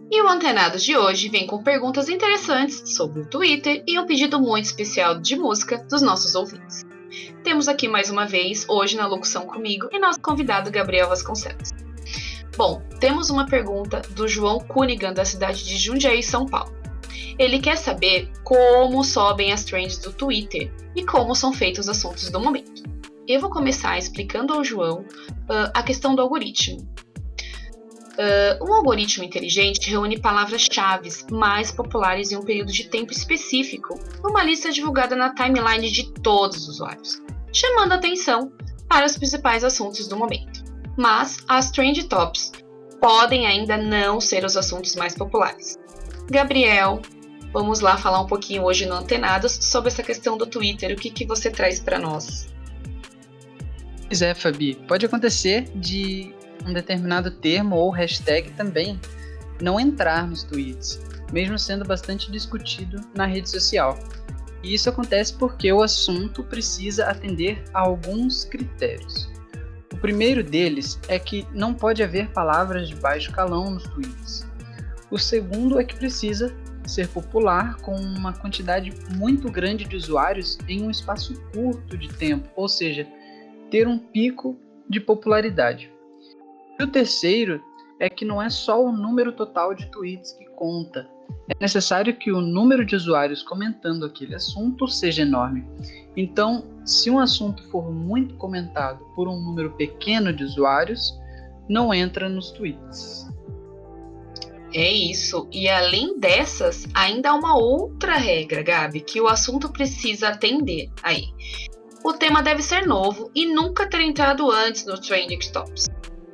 E 0.08 0.22
o 0.22 0.28
Antenados 0.28 0.84
de 0.84 0.96
hoje 0.96 1.28
vem 1.28 1.46
com 1.46 1.62
perguntas 1.64 2.08
interessantes 2.08 2.94
sobre 2.94 3.22
o 3.22 3.26
Twitter 3.26 3.82
e 3.86 3.98
um 3.98 4.06
pedido 4.06 4.40
muito 4.40 4.66
especial 4.66 5.18
de 5.20 5.34
música 5.34 5.78
dos 5.78 6.00
nossos 6.00 6.36
ouvintes. 6.36 6.84
Temos 7.42 7.66
aqui 7.66 7.88
mais 7.88 8.08
uma 8.08 8.26
vez, 8.26 8.68
hoje 8.68 8.96
na 8.96 9.06
locução 9.06 9.46
comigo, 9.46 9.88
e 9.90 9.98
nosso 9.98 10.20
convidado 10.20 10.70
Gabriel 10.70 11.08
Vasconcelos. 11.08 11.79
Bom, 12.56 12.82
temos 12.98 13.30
uma 13.30 13.46
pergunta 13.46 14.02
do 14.10 14.26
João 14.26 14.58
Cunigan, 14.58 15.12
da 15.12 15.24
cidade 15.24 15.64
de 15.64 15.76
Jundiaí, 15.76 16.22
São 16.22 16.46
Paulo. 16.46 16.72
Ele 17.38 17.58
quer 17.58 17.76
saber 17.76 18.30
como 18.44 19.02
sobem 19.02 19.52
as 19.52 19.64
trends 19.64 19.98
do 19.98 20.12
Twitter 20.12 20.72
e 20.94 21.04
como 21.04 21.34
são 21.34 21.52
feitos 21.52 21.86
os 21.86 21.88
assuntos 21.88 22.30
do 22.30 22.40
momento. 22.40 22.82
Eu 23.26 23.40
vou 23.40 23.48
começar 23.48 23.96
explicando 23.96 24.52
ao 24.52 24.64
João 24.64 25.00
uh, 25.00 25.70
a 25.72 25.82
questão 25.82 26.14
do 26.14 26.20
algoritmo. 26.20 26.78
Uh, 28.20 28.68
um 28.68 28.74
algoritmo 28.74 29.24
inteligente 29.24 29.88
reúne 29.88 30.18
palavras-chave 30.18 31.08
mais 31.30 31.72
populares 31.72 32.32
em 32.32 32.36
um 32.36 32.42
período 32.42 32.72
de 32.72 32.88
tempo 32.88 33.12
específico, 33.12 33.98
numa 34.22 34.42
lista 34.42 34.70
divulgada 34.70 35.16
na 35.16 35.32
timeline 35.32 35.90
de 35.90 36.12
todos 36.12 36.58
os 36.58 36.68
usuários, 36.68 37.22
chamando 37.52 37.92
atenção 37.92 38.52
para 38.86 39.06
os 39.06 39.16
principais 39.16 39.64
assuntos 39.64 40.06
do 40.08 40.16
momento. 40.16 40.69
Mas 41.00 41.38
as 41.48 41.70
trend 41.70 42.04
tops 42.08 42.52
podem 43.00 43.46
ainda 43.46 43.74
não 43.74 44.20
ser 44.20 44.44
os 44.44 44.54
assuntos 44.54 44.94
mais 44.96 45.14
populares. 45.14 45.78
Gabriel, 46.30 47.00
vamos 47.54 47.80
lá 47.80 47.96
falar 47.96 48.20
um 48.20 48.26
pouquinho 48.26 48.64
hoje 48.64 48.84
no 48.84 48.96
Antenados 48.96 49.52
sobre 49.62 49.88
essa 49.88 50.02
questão 50.02 50.36
do 50.36 50.44
Twitter. 50.44 50.92
O 50.92 50.96
que, 50.96 51.08
que 51.08 51.24
você 51.24 51.50
traz 51.50 51.80
para 51.80 51.98
nós? 51.98 52.50
Pois 54.08 54.20
é, 54.20 54.34
Fabi. 54.34 54.74
Pode 54.86 55.06
acontecer 55.06 55.70
de 55.74 56.34
um 56.66 56.72
determinado 56.74 57.30
termo 57.30 57.76
ou 57.76 57.88
hashtag 57.88 58.50
também 58.50 59.00
não 59.58 59.80
entrar 59.80 60.28
nos 60.28 60.42
tweets, 60.42 61.00
mesmo 61.32 61.58
sendo 61.58 61.82
bastante 61.82 62.30
discutido 62.30 63.00
na 63.14 63.24
rede 63.24 63.48
social. 63.48 63.98
E 64.62 64.74
isso 64.74 64.90
acontece 64.90 65.32
porque 65.32 65.72
o 65.72 65.82
assunto 65.82 66.44
precisa 66.44 67.06
atender 67.06 67.64
a 67.72 67.80
alguns 67.80 68.44
critérios. 68.44 69.29
Primeiro 70.00 70.42
deles 70.42 70.98
é 71.08 71.18
que 71.18 71.46
não 71.52 71.74
pode 71.74 72.02
haver 72.02 72.30
palavras 72.30 72.88
de 72.88 72.96
baixo 72.96 73.30
calão 73.32 73.70
nos 73.70 73.84
tweets. 73.84 74.46
O 75.10 75.18
segundo 75.18 75.78
é 75.78 75.84
que 75.84 75.96
precisa 75.96 76.54
ser 76.86 77.08
popular 77.08 77.76
com 77.76 77.94
uma 77.94 78.32
quantidade 78.32 78.92
muito 79.16 79.50
grande 79.50 79.84
de 79.84 79.96
usuários 79.96 80.58
em 80.66 80.82
um 80.82 80.90
espaço 80.90 81.34
curto 81.52 81.98
de 81.98 82.08
tempo, 82.08 82.48
ou 82.56 82.68
seja, 82.68 83.06
ter 83.70 83.86
um 83.86 83.98
pico 83.98 84.58
de 84.88 84.98
popularidade. 84.98 85.92
E 86.78 86.82
o 86.82 86.86
terceiro 86.86 87.62
é 88.00 88.08
que 88.08 88.24
não 88.24 88.40
é 88.40 88.48
só 88.48 88.82
o 88.82 88.90
número 88.90 89.32
total 89.32 89.74
de 89.74 89.86
tweets 89.90 90.32
que 90.32 90.46
conta. 90.56 91.06
É 91.48 91.54
necessário 91.60 92.16
que 92.16 92.30
o 92.30 92.40
número 92.40 92.84
de 92.84 92.94
usuários 92.96 93.42
comentando 93.42 94.04
aquele 94.04 94.34
assunto 94.34 94.86
seja 94.86 95.22
enorme. 95.22 95.66
Então, 96.16 96.64
se 96.84 97.10
um 97.10 97.18
assunto 97.18 97.62
for 97.70 97.92
muito 97.92 98.34
comentado 98.36 99.04
por 99.14 99.28
um 99.28 99.40
número 99.40 99.72
pequeno 99.72 100.32
de 100.32 100.44
usuários, 100.44 101.18
não 101.68 101.92
entra 101.94 102.28
nos 102.28 102.50
tweets. 102.50 103.28
É 104.72 104.90
isso. 104.90 105.48
E 105.52 105.68
além 105.68 106.18
dessas, 106.18 106.86
ainda 106.94 107.30
há 107.30 107.34
uma 107.34 107.56
outra 107.56 108.16
regra, 108.16 108.62
Gabi, 108.62 109.00
que 109.00 109.20
o 109.20 109.26
assunto 109.26 109.70
precisa 109.70 110.28
atender 110.28 110.90
aí. 111.02 111.24
O 112.04 112.12
tema 112.12 112.42
deve 112.42 112.62
ser 112.62 112.86
novo 112.86 113.30
e 113.34 113.46
nunca 113.46 113.88
ter 113.88 114.00
entrado 114.00 114.50
antes 114.50 114.86
no 114.86 114.98
Trending 114.98 115.38
Tops. 115.52 115.86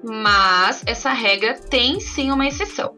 Mas 0.04 0.82
essa 0.86 1.12
regra 1.12 1.54
tem 1.54 1.98
sim 1.98 2.30
uma 2.30 2.46
exceção. 2.46 2.94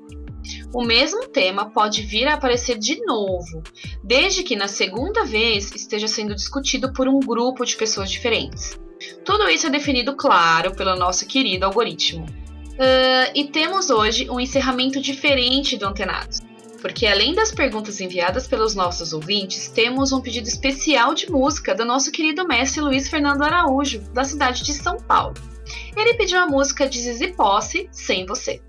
O 0.72 0.84
mesmo 0.84 1.26
tema 1.26 1.70
pode 1.70 2.02
vir 2.02 2.28
a 2.28 2.34
aparecer 2.34 2.78
de 2.78 3.02
novo, 3.04 3.62
desde 4.04 4.42
que 4.42 4.54
na 4.54 4.68
segunda 4.68 5.25
vez 5.25 5.72
esteja 5.75 6.06
sendo 6.06 6.34
discutido 6.34 6.92
por 6.92 7.08
um 7.08 7.20
grupo 7.20 7.64
de 7.64 7.75
pessoas 7.75 8.10
diferentes. 8.10 8.78
Tudo 9.25 9.48
isso 9.48 9.66
é 9.66 9.70
definido, 9.70 10.14
claro, 10.14 10.75
pelo 10.75 10.94
nosso 10.96 11.26
querido 11.26 11.64
algoritmo. 11.64 12.26
Uh, 12.26 13.32
e 13.34 13.44
temos 13.44 13.88
hoje 13.88 14.28
um 14.30 14.38
encerramento 14.38 15.00
diferente 15.00 15.76
do 15.76 15.87
Antenados, 15.87 16.40
porque 16.82 17.06
além 17.06 17.34
das 17.34 17.50
perguntas 17.50 18.00
enviadas 18.00 18.46
pelos 18.46 18.75
nossos 18.75 19.12
ouvintes, 19.14 19.68
temos 19.68 20.12
um 20.12 20.20
pedido 20.20 20.48
especial 20.48 21.14
de 21.14 21.30
música 21.30 21.75
do 21.75 21.84
nosso 21.84 22.12
querido 22.12 22.46
mestre 22.46 22.82
Luiz 22.82 23.08
Fernando 23.08 23.42
Araújo, 23.42 24.00
da 24.12 24.22
cidade 24.22 24.62
de 24.62 24.75
São 24.75 24.98
Paulo. 24.98 25.34
Ele 25.96 26.14
pediu 26.14 26.38
a 26.38 26.46
música 26.46 26.88
de 26.88 27.00
Zizi 27.00 27.28
Posse, 27.28 27.88
Sem 27.90 28.26
Você. 28.26 28.60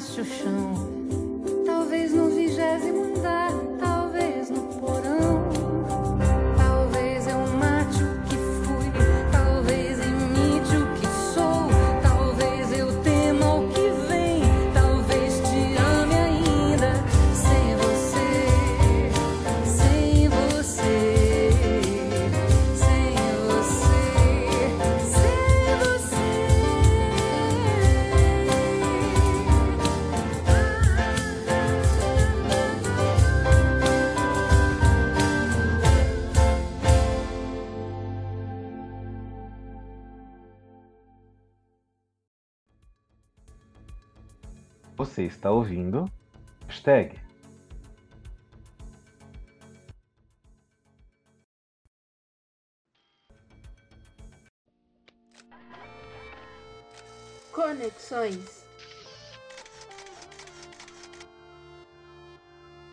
o 0.00 0.24
chão. 0.24 0.74
Talvez 1.66 2.14
no 2.14 2.30
vigésimo 2.30 3.04
andar 3.04 3.52
está 45.40 45.50
ouvindo? 45.50 46.04
Hashtag. 46.68 47.18
Conexões. 57.50 58.60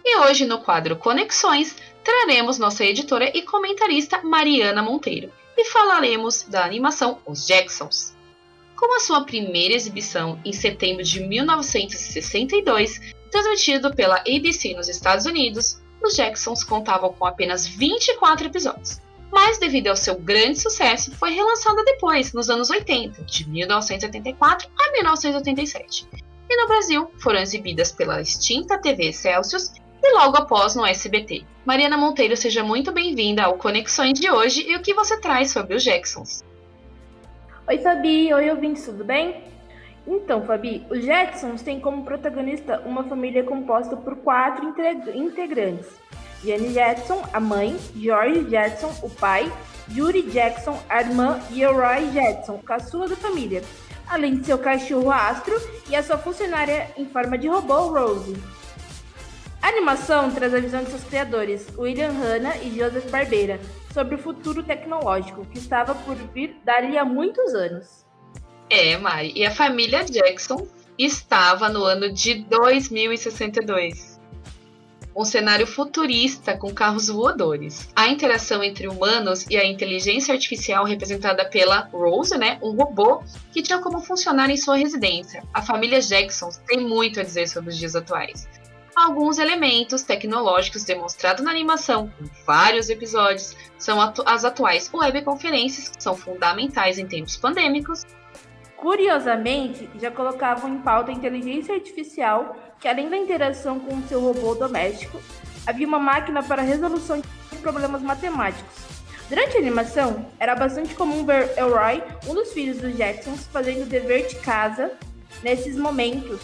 E 0.05 0.17
hoje, 0.19 0.45
no 0.45 0.61
quadro 0.61 0.95
Conexões, 0.95 1.75
traremos 2.01 2.57
nossa 2.57 2.85
editora 2.85 3.29
e 3.37 3.41
comentarista 3.41 4.21
Mariana 4.23 4.81
Monteiro 4.81 5.33
e 5.57 5.65
falaremos 5.65 6.43
da 6.43 6.63
animação 6.63 7.19
Os 7.25 7.45
Jacksons. 7.45 8.16
Com 8.77 8.95
a 8.95 8.99
sua 8.99 9.25
primeira 9.25 9.73
exibição 9.73 10.39
em 10.45 10.53
setembro 10.53 11.03
de 11.03 11.19
1962, 11.19 13.01
transmitido 13.31 13.91
pela 13.95 14.17
ABC 14.17 14.75
nos 14.75 14.87
Estados 14.87 15.25
Unidos, 15.25 15.81
os 16.03 16.13
Jacksons 16.13 16.63
contavam 16.63 17.11
com 17.11 17.25
apenas 17.25 17.65
24 17.65 18.45
episódios. 18.45 19.01
Mas, 19.31 19.57
devido 19.57 19.87
ao 19.87 19.95
seu 19.95 20.19
grande 20.19 20.61
sucesso, 20.61 21.11
foi 21.15 21.31
relançada 21.31 21.83
depois, 21.83 22.31
nos 22.33 22.51
anos 22.51 22.69
80, 22.69 23.23
de 23.23 23.49
1984 23.49 24.69
a 24.79 24.91
1987. 24.91 26.07
E 26.47 26.61
no 26.61 26.67
Brasil, 26.67 27.11
foram 27.19 27.39
exibidas 27.39 27.91
pela 27.91 28.21
extinta 28.21 28.77
TV 28.77 29.11
Celsius 29.11 29.71
e 30.03 30.13
logo 30.15 30.37
após 30.37 30.75
no 30.75 30.85
SBT. 30.85 31.43
Mariana 31.65 31.97
Monteiro, 31.97 32.37
seja 32.37 32.63
muito 32.63 32.91
bem-vinda 32.91 33.43
ao 33.43 33.57
Conexões 33.57 34.19
de 34.19 34.29
hoje 34.29 34.69
e 34.69 34.75
o 34.75 34.81
que 34.83 34.93
você 34.93 35.19
traz 35.19 35.51
sobre 35.51 35.75
os 35.75 35.83
Jacksons. 35.83 36.45
Oi, 37.69 37.79
Fabi. 37.79 38.33
Oi, 38.33 38.49
ouvintes, 38.49 38.85
tudo 38.85 39.03
bem? 39.03 39.43
Então, 40.07 40.45
Fabi, 40.45 40.87
os 40.89 41.03
Jetsons 41.03 41.61
têm 41.61 41.81
como 41.81 42.05
protagonista 42.05 42.81
uma 42.85 43.03
família 43.03 43.43
composta 43.43 43.97
por 43.97 44.15
quatro 44.15 44.73
integrantes. 45.13 45.87
Jane 46.41 46.69
Jetson, 46.69 47.21
a 47.33 47.41
mãe, 47.41 47.75
George 47.93 48.49
Jetson, 48.49 48.93
o 49.03 49.09
pai, 49.09 49.51
Yuri 49.93 50.21
Jackson, 50.31 50.81
a 50.87 51.01
irmã 51.01 51.41
e 51.51 51.65
Roy 51.65 52.09
Jetson, 52.13 52.57
caçula 52.59 53.09
da 53.09 53.17
família, 53.17 53.61
além 54.07 54.37
de 54.37 54.45
seu 54.45 54.57
cachorro 54.57 55.11
Astro 55.11 55.55
e 55.89 55.95
a 55.97 56.01
sua 56.01 56.17
funcionária 56.17 56.89
em 56.95 57.05
forma 57.05 57.37
de 57.37 57.49
robô, 57.49 57.87
Rose. 57.89 58.56
A 59.67 59.69
animação 59.69 60.31
traz 60.31 60.53
a 60.53 60.61
visão 60.61 60.81
de 60.81 60.91
seus 60.91 61.03
criadores, 61.03 61.67
William 61.77 62.11
Hanna 62.11 62.55
e 62.55 62.69
Joseph 62.69 63.11
Barbeira, 63.11 63.59
sobre 63.93 64.15
o 64.15 64.17
futuro 64.17 64.63
tecnológico 64.63 65.45
que 65.45 65.57
estava 65.57 65.93
por 65.93 66.15
vir 66.15 66.55
dali 66.63 66.97
a 66.97 67.03
muitos 67.03 67.53
anos. 67.53 68.05
É, 68.69 68.95
Mari, 68.95 69.33
e 69.35 69.45
a 69.45 69.51
família 69.51 70.05
Jackson 70.05 70.65
estava 70.97 71.67
no 71.67 71.83
ano 71.83 72.09
de 72.09 72.35
2062. 72.45 74.21
Um 75.13 75.25
cenário 75.25 75.67
futurista 75.67 76.55
com 76.55 76.73
carros 76.73 77.09
voadores. 77.09 77.89
A 77.93 78.07
interação 78.07 78.63
entre 78.63 78.87
humanos 78.87 79.45
e 79.49 79.57
a 79.57 79.65
inteligência 79.65 80.33
artificial 80.33 80.85
representada 80.85 81.43
pela 81.43 81.89
Rose, 81.91 82.37
né, 82.37 82.57
um 82.63 82.71
robô 82.71 83.21
que 83.51 83.61
tinha 83.61 83.79
como 83.79 83.99
funcionar 83.99 84.49
em 84.49 84.55
sua 84.55 84.77
residência. 84.77 85.43
A 85.53 85.61
família 85.61 85.99
Jackson 85.99 86.51
tem 86.65 86.79
muito 86.79 87.19
a 87.19 87.23
dizer 87.23 87.49
sobre 87.49 87.71
os 87.71 87.77
dias 87.77 87.97
atuais 87.97 88.47
alguns 88.97 89.37
elementos 89.37 90.01
tecnológicos 90.01 90.83
demonstrados 90.83 91.43
na 91.43 91.51
animação, 91.51 92.11
com 92.17 92.25
vários 92.47 92.89
episódios, 92.89 93.55
são 93.77 94.01
atu 94.01 94.23
as 94.25 94.43
atuais 94.43 94.91
webconferências, 94.91 95.89
que 95.89 96.01
são 96.01 96.17
fundamentais 96.17 96.97
em 96.97 97.05
tempos 97.05 97.37
pandêmicos. 97.37 98.03
Curiosamente, 98.75 99.87
já 100.01 100.09
colocavam 100.09 100.73
em 100.73 100.79
pauta 100.79 101.11
a 101.11 101.13
inteligência 101.13 101.75
artificial, 101.75 102.55
que 102.79 102.87
além 102.87 103.07
da 103.07 103.17
interação 103.17 103.79
com 103.79 103.95
o 103.95 104.07
seu 104.07 104.19
robô 104.19 104.55
doméstico, 104.55 105.21
havia 105.67 105.87
uma 105.87 105.99
máquina 105.99 106.41
para 106.41 106.63
resolução 106.63 107.21
de 107.21 107.57
problemas 107.59 108.01
matemáticos. 108.01 108.87
Durante 109.29 109.57
a 109.57 109.59
animação, 109.59 110.25
era 110.39 110.55
bastante 110.55 110.95
comum 110.95 111.23
ver 111.23 111.55
Elroy, 111.55 112.01
um 112.27 112.33
dos 112.33 112.51
filhos 112.51 112.77
dos 112.77 112.95
Jacksons, 112.97 113.45
fazendo 113.51 113.87
dever 113.87 114.25
de 114.25 114.37
casa 114.37 114.91
nesses 115.43 115.77
momentos, 115.77 116.39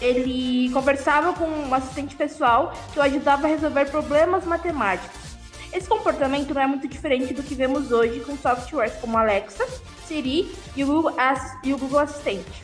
ele 0.00 0.70
conversava 0.72 1.32
com 1.32 1.46
um 1.46 1.74
assistente 1.74 2.14
pessoal 2.14 2.72
que 2.92 2.98
o 2.98 3.02
ajudava 3.02 3.46
a 3.46 3.50
resolver 3.50 3.86
problemas 3.86 4.44
matemáticos. 4.44 5.28
Esse 5.72 5.88
comportamento 5.88 6.54
não 6.54 6.62
é 6.62 6.66
muito 6.66 6.88
diferente 6.88 7.34
do 7.34 7.42
que 7.42 7.54
vemos 7.54 7.92
hoje 7.92 8.20
com 8.20 8.36
softwares 8.36 8.94
como 9.00 9.18
Alexa, 9.18 9.66
Siri 10.06 10.50
e 10.74 10.84
o 10.84 10.86
Google, 10.86 11.14
e 11.62 11.74
o 11.74 11.78
Google 11.78 12.00
Assistente. 12.00 12.62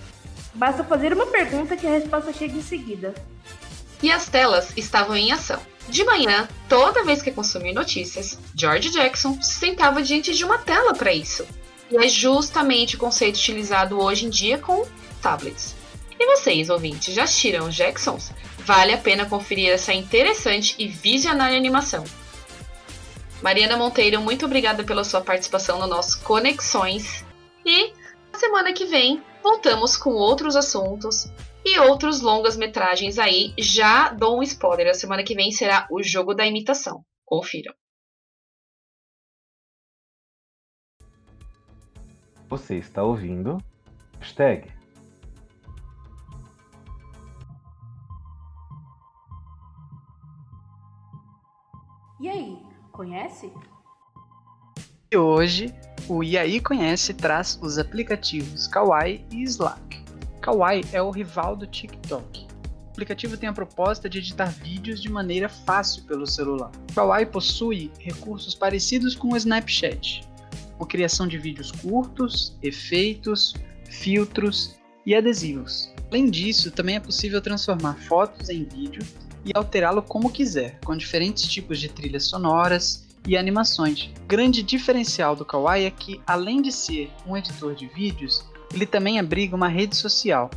Basta 0.54 0.84
fazer 0.84 1.12
uma 1.12 1.26
pergunta 1.26 1.76
que 1.76 1.86
a 1.86 1.90
resposta 1.90 2.32
chega 2.32 2.56
em 2.56 2.62
seguida. 2.62 3.14
E 4.02 4.10
as 4.10 4.28
telas 4.28 4.72
estavam 4.76 5.16
em 5.16 5.32
ação. 5.32 5.60
De 5.88 6.02
manhã, 6.04 6.48
toda 6.68 7.04
vez 7.04 7.20
que 7.20 7.30
consumia 7.30 7.74
notícias, 7.74 8.38
George 8.54 8.90
Jackson 8.90 9.40
se 9.42 9.54
sentava 9.54 10.02
diante 10.02 10.34
de 10.34 10.44
uma 10.44 10.58
tela 10.58 10.94
para 10.94 11.12
isso. 11.12 11.46
E 11.90 11.96
é 11.96 12.08
justamente 12.08 12.96
o 12.96 12.98
conceito 12.98 13.36
utilizado 13.36 14.00
hoje 14.00 14.26
em 14.26 14.30
dia 14.30 14.56
com 14.56 14.86
tablets. 15.20 15.73
E 16.18 16.26
vocês, 16.26 16.70
ouvintes, 16.70 17.14
já 17.14 17.24
assistiram 17.24 17.66
os 17.66 17.74
Jacksons? 17.74 18.32
Vale 18.58 18.92
a 18.92 18.98
pena 18.98 19.28
conferir 19.28 19.70
essa 19.70 19.92
interessante 19.92 20.74
e 20.78 20.88
visionária 20.88 21.56
animação. 21.56 22.04
Mariana 23.42 23.76
Monteiro, 23.76 24.20
muito 24.22 24.46
obrigada 24.46 24.84
pela 24.84 25.04
sua 25.04 25.20
participação 25.20 25.78
no 25.78 25.86
nosso 25.86 26.22
Conexões. 26.22 27.24
E 27.64 27.92
na 28.32 28.38
semana 28.38 28.72
que 28.72 28.86
vem 28.86 29.22
voltamos 29.42 29.96
com 29.96 30.10
outros 30.10 30.56
assuntos 30.56 31.30
e 31.64 31.78
outros 31.78 32.20
longas 32.20 32.56
metragens 32.56 33.18
aí. 33.18 33.52
Já 33.58 34.10
dou 34.10 34.38
um 34.38 34.42
spoiler, 34.42 34.88
a 34.88 34.94
semana 34.94 35.22
que 35.22 35.34
vem 35.34 35.50
será 35.50 35.86
o 35.90 36.02
jogo 36.02 36.32
da 36.32 36.46
imitação. 36.46 37.04
Confiram. 37.24 37.74
Você 42.48 42.76
está 42.76 43.02
ouvindo? 43.02 43.58
Hashtag 44.20 44.73
E 52.24 52.28
aí, 52.30 52.56
conhece? 52.90 53.52
E 55.12 55.14
hoje, 55.14 55.74
o 56.08 56.24
E 56.24 56.38
aí 56.38 56.58
Conhece 56.58 57.12
traz 57.12 57.58
os 57.60 57.76
aplicativos 57.76 58.66
Kawaii 58.66 59.26
e 59.30 59.42
Slack. 59.42 60.02
Kawaii 60.40 60.82
é 60.90 61.02
o 61.02 61.10
rival 61.10 61.54
do 61.54 61.66
TikTok. 61.66 62.46
O 62.46 62.90
aplicativo 62.92 63.36
tem 63.36 63.46
a 63.46 63.52
proposta 63.52 64.08
de 64.08 64.20
editar 64.20 64.46
vídeos 64.46 65.02
de 65.02 65.10
maneira 65.10 65.50
fácil 65.50 66.02
pelo 66.04 66.26
celular. 66.26 66.70
Kawaii 66.94 67.26
possui 67.26 67.92
recursos 67.98 68.54
parecidos 68.54 69.14
com 69.14 69.34
o 69.34 69.36
Snapchat, 69.36 70.26
como 70.78 70.88
criação 70.88 71.28
de 71.28 71.36
vídeos 71.36 71.72
curtos, 71.72 72.56
efeitos, 72.62 73.52
filtros 73.84 74.76
e 75.04 75.14
adesivos. 75.14 75.92
Além 76.10 76.30
disso, 76.30 76.70
também 76.70 76.96
é 76.96 77.00
possível 77.00 77.42
transformar 77.42 77.98
fotos 77.98 78.48
em 78.48 78.64
vídeo 78.64 79.02
e 79.44 79.52
alterá-lo 79.54 80.02
como 80.02 80.30
quiser, 80.30 80.78
com 80.84 80.96
diferentes 80.96 81.46
tipos 81.46 81.78
de 81.78 81.88
trilhas 81.88 82.24
sonoras 82.24 83.06
e 83.26 83.36
animações. 83.36 84.10
Grande 84.26 84.62
diferencial 84.62 85.34
do 85.34 85.44
Kawaii 85.44 85.86
é 85.86 85.90
que, 85.90 86.20
além 86.26 86.60
de 86.60 86.72
ser 86.72 87.10
um 87.26 87.36
editor 87.36 87.74
de 87.74 87.86
vídeos, 87.86 88.44
ele 88.72 88.86
também 88.86 89.18
abriga 89.18 89.54
uma 89.54 89.68
rede 89.68 89.96
social, 89.96 90.50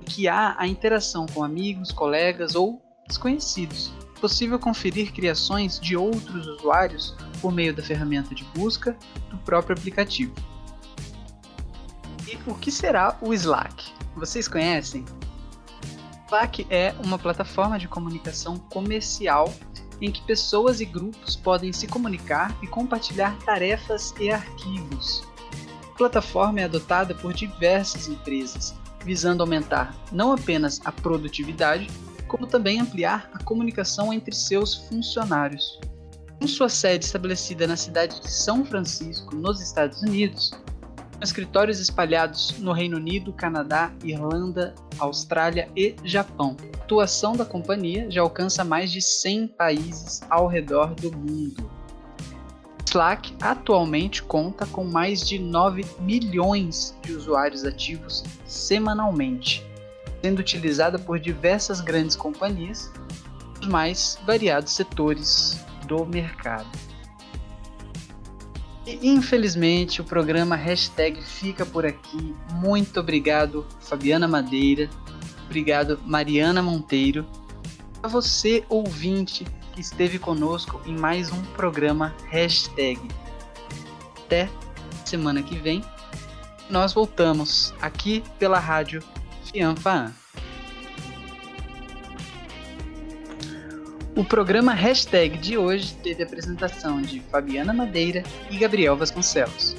em 0.00 0.04
que 0.04 0.28
há 0.28 0.56
a 0.58 0.66
interação 0.66 1.26
com 1.26 1.44
amigos, 1.44 1.92
colegas 1.92 2.54
ou 2.54 2.82
desconhecidos. 3.06 3.92
É 4.16 4.20
possível 4.20 4.58
conferir 4.58 5.12
criações 5.12 5.78
de 5.78 5.96
outros 5.96 6.46
usuários 6.46 7.14
por 7.40 7.52
meio 7.52 7.74
da 7.74 7.82
ferramenta 7.82 8.34
de 8.34 8.44
busca 8.54 8.96
do 9.30 9.38
próprio 9.38 9.76
aplicativo. 9.76 10.34
E 12.26 12.36
o 12.46 12.54
que 12.54 12.70
será 12.70 13.16
o 13.20 13.32
Slack? 13.32 13.92
Vocês 14.16 14.48
conhecem? 14.48 15.04
Slack 16.28 16.66
é 16.68 16.94
uma 17.02 17.18
plataforma 17.18 17.78
de 17.78 17.88
comunicação 17.88 18.58
comercial 18.58 19.50
em 19.98 20.12
que 20.12 20.22
pessoas 20.26 20.78
e 20.78 20.84
grupos 20.84 21.34
podem 21.34 21.72
se 21.72 21.86
comunicar 21.86 22.54
e 22.62 22.66
compartilhar 22.66 23.34
tarefas 23.46 24.14
e 24.20 24.30
arquivos. 24.30 25.26
A 25.90 25.96
plataforma 25.96 26.60
é 26.60 26.64
adotada 26.64 27.14
por 27.14 27.32
diversas 27.32 28.08
empresas, 28.08 28.74
visando 29.06 29.42
aumentar 29.42 29.96
não 30.12 30.30
apenas 30.30 30.82
a 30.84 30.92
produtividade, 30.92 31.86
como 32.28 32.46
também 32.46 32.78
ampliar 32.78 33.30
a 33.32 33.42
comunicação 33.42 34.12
entre 34.12 34.34
seus 34.34 34.74
funcionários. 34.74 35.80
Com 36.38 36.46
sua 36.46 36.68
sede 36.68 37.06
estabelecida 37.06 37.66
na 37.66 37.74
cidade 37.74 38.20
de 38.20 38.30
São 38.30 38.66
Francisco, 38.66 39.34
nos 39.34 39.62
Estados 39.62 40.02
Unidos, 40.02 40.52
escritórios 41.20 41.80
espalhados 41.80 42.58
no 42.58 42.72
Reino 42.72 42.96
Unido, 42.96 43.32
Canadá, 43.32 43.92
Irlanda, 44.04 44.74
Austrália 44.98 45.68
e 45.76 45.96
Japão. 46.04 46.56
A 46.74 46.84
atuação 46.84 47.34
da 47.34 47.44
companhia 47.44 48.10
já 48.10 48.20
alcança 48.20 48.64
mais 48.64 48.90
de 48.90 49.02
100 49.02 49.48
países 49.48 50.20
ao 50.30 50.46
redor 50.46 50.94
do 50.94 51.10
mundo. 51.10 51.70
Slack 52.86 53.36
atualmente 53.42 54.22
conta 54.22 54.64
com 54.64 54.82
mais 54.84 55.26
de 55.26 55.38
9 55.38 55.84
milhões 56.00 56.96
de 57.02 57.12
usuários 57.12 57.64
ativos 57.64 58.24
semanalmente. 58.46 59.66
sendo 60.22 60.40
utilizada 60.40 60.98
por 60.98 61.20
diversas 61.20 61.80
grandes 61.80 62.16
companhias 62.16 62.90
dos 63.60 63.68
mais 63.68 64.18
variados 64.26 64.72
setores 64.72 65.64
do 65.86 66.04
mercado. 66.04 66.66
E, 68.88 69.06
infelizmente, 69.06 70.00
o 70.00 70.04
programa 70.04 70.56
Hashtag 70.56 71.22
fica 71.22 71.66
por 71.66 71.84
aqui. 71.84 72.34
Muito 72.54 72.98
obrigado, 72.98 73.66
Fabiana 73.80 74.26
Madeira. 74.26 74.88
Obrigado, 75.44 76.00
Mariana 76.06 76.62
Monteiro. 76.62 77.26
A 78.02 78.08
você, 78.08 78.64
ouvinte, 78.66 79.46
que 79.74 79.82
esteve 79.82 80.18
conosco 80.18 80.80
em 80.86 80.96
mais 80.96 81.30
um 81.30 81.42
programa 81.52 82.14
Hashtag. 82.30 82.98
Até 84.24 84.48
semana 85.04 85.42
que 85.42 85.58
vem. 85.58 85.84
Nós 86.70 86.94
voltamos 86.94 87.74
aqui 87.82 88.24
pela 88.38 88.58
rádio 88.58 89.02
Fianfaan. 89.44 90.14
O 94.18 94.24
programa 94.24 94.74
Hashtag 94.74 95.38
de 95.38 95.56
hoje 95.56 95.94
teve 95.94 96.24
a 96.24 96.26
apresentação 96.26 97.00
de 97.00 97.20
Fabiana 97.20 97.72
Madeira 97.72 98.24
e 98.50 98.58
Gabriel 98.58 98.96
Vasconcelos. 98.96 99.76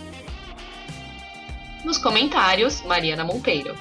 Nos 1.83 1.97
comentários, 1.97 2.81
Mariana 2.83 3.25
Monteiro. 3.25 3.75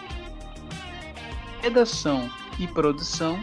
Redação 1.62 2.28
e 2.58 2.66
produção, 2.66 3.40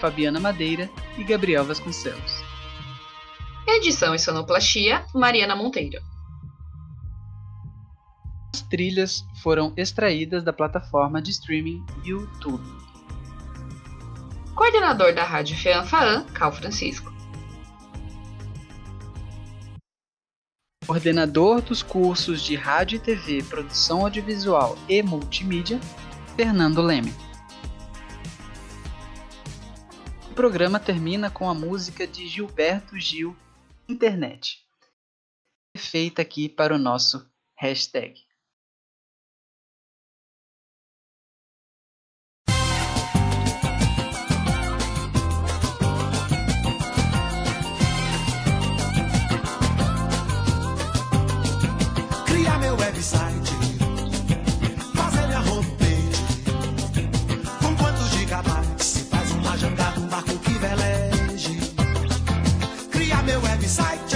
Fabiana 0.00 0.38
Madeira 0.38 0.90
e 1.16 1.24
Gabriel 1.24 1.64
Vasconcelos. 1.64 2.30
Edição 3.66 4.14
e 4.14 4.18
sonoplastia, 4.18 5.06
Mariana 5.14 5.56
Monteiro. 5.56 6.02
As 8.54 8.60
trilhas 8.68 9.24
foram 9.42 9.72
extraídas 9.78 10.44
da 10.44 10.52
plataforma 10.52 11.22
de 11.22 11.30
streaming 11.30 11.82
YouTube. 12.04 12.89
Coordenador 14.70 15.12
da 15.12 15.24
Rádio 15.24 15.56
Feanfaan, 15.56 16.24
Cal 16.26 16.52
Francisco. 16.52 17.12
Coordenador 20.86 21.60
dos 21.60 21.82
cursos 21.82 22.40
de 22.40 22.54
Rádio 22.54 22.98
e 22.98 23.00
TV, 23.00 23.42
Produção 23.42 24.02
Audiovisual 24.02 24.78
e 24.88 25.02
Multimídia, 25.02 25.80
Fernando 26.36 26.80
Leme. 26.80 27.12
O 30.30 30.34
programa 30.34 30.78
termina 30.78 31.28
com 31.28 31.50
a 31.50 31.54
música 31.54 32.06
de 32.06 32.28
Gilberto 32.28 32.96
Gil, 32.96 33.36
Internet, 33.88 34.64
feita 35.76 36.22
aqui 36.22 36.48
para 36.48 36.76
o 36.76 36.78
nosso 36.78 37.28
hashtag. 37.56 38.29
Criar 63.70 64.09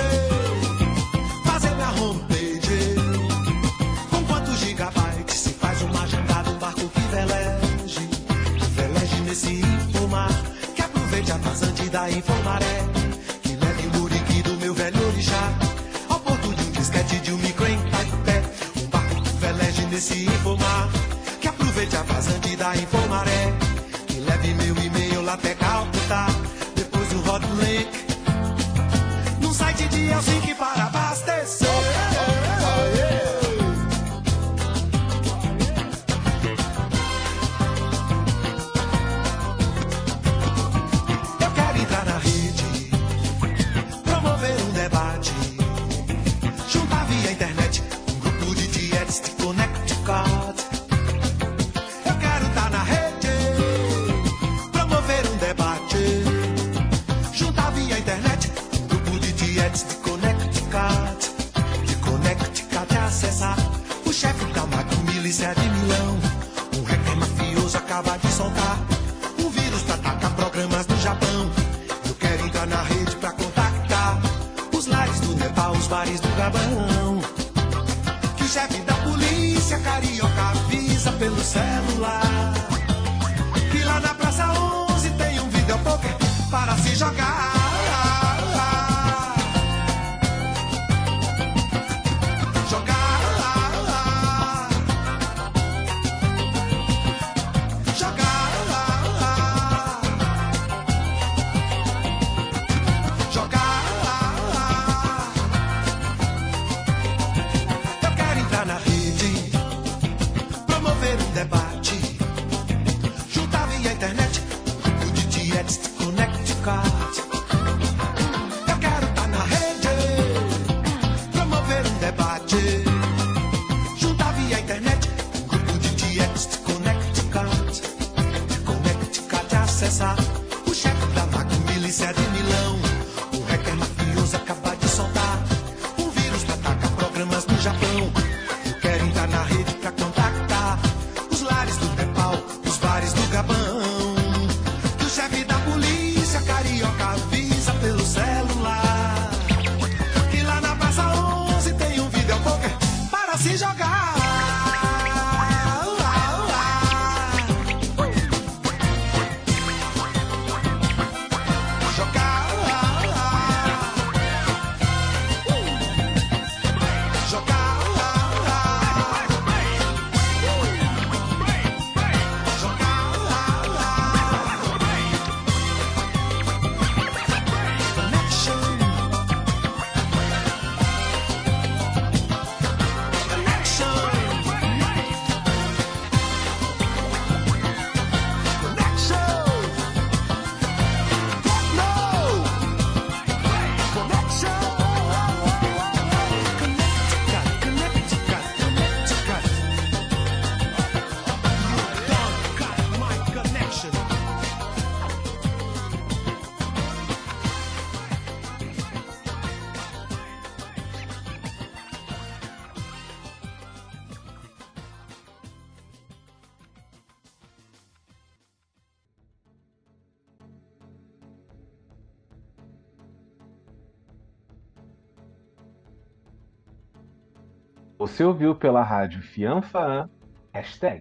Você 228.05 228.23
ouviu 228.23 228.55
pela 228.55 228.83
rádio 228.83 229.23
Fianfaan, 229.23 230.11
hashtag. 230.53 231.01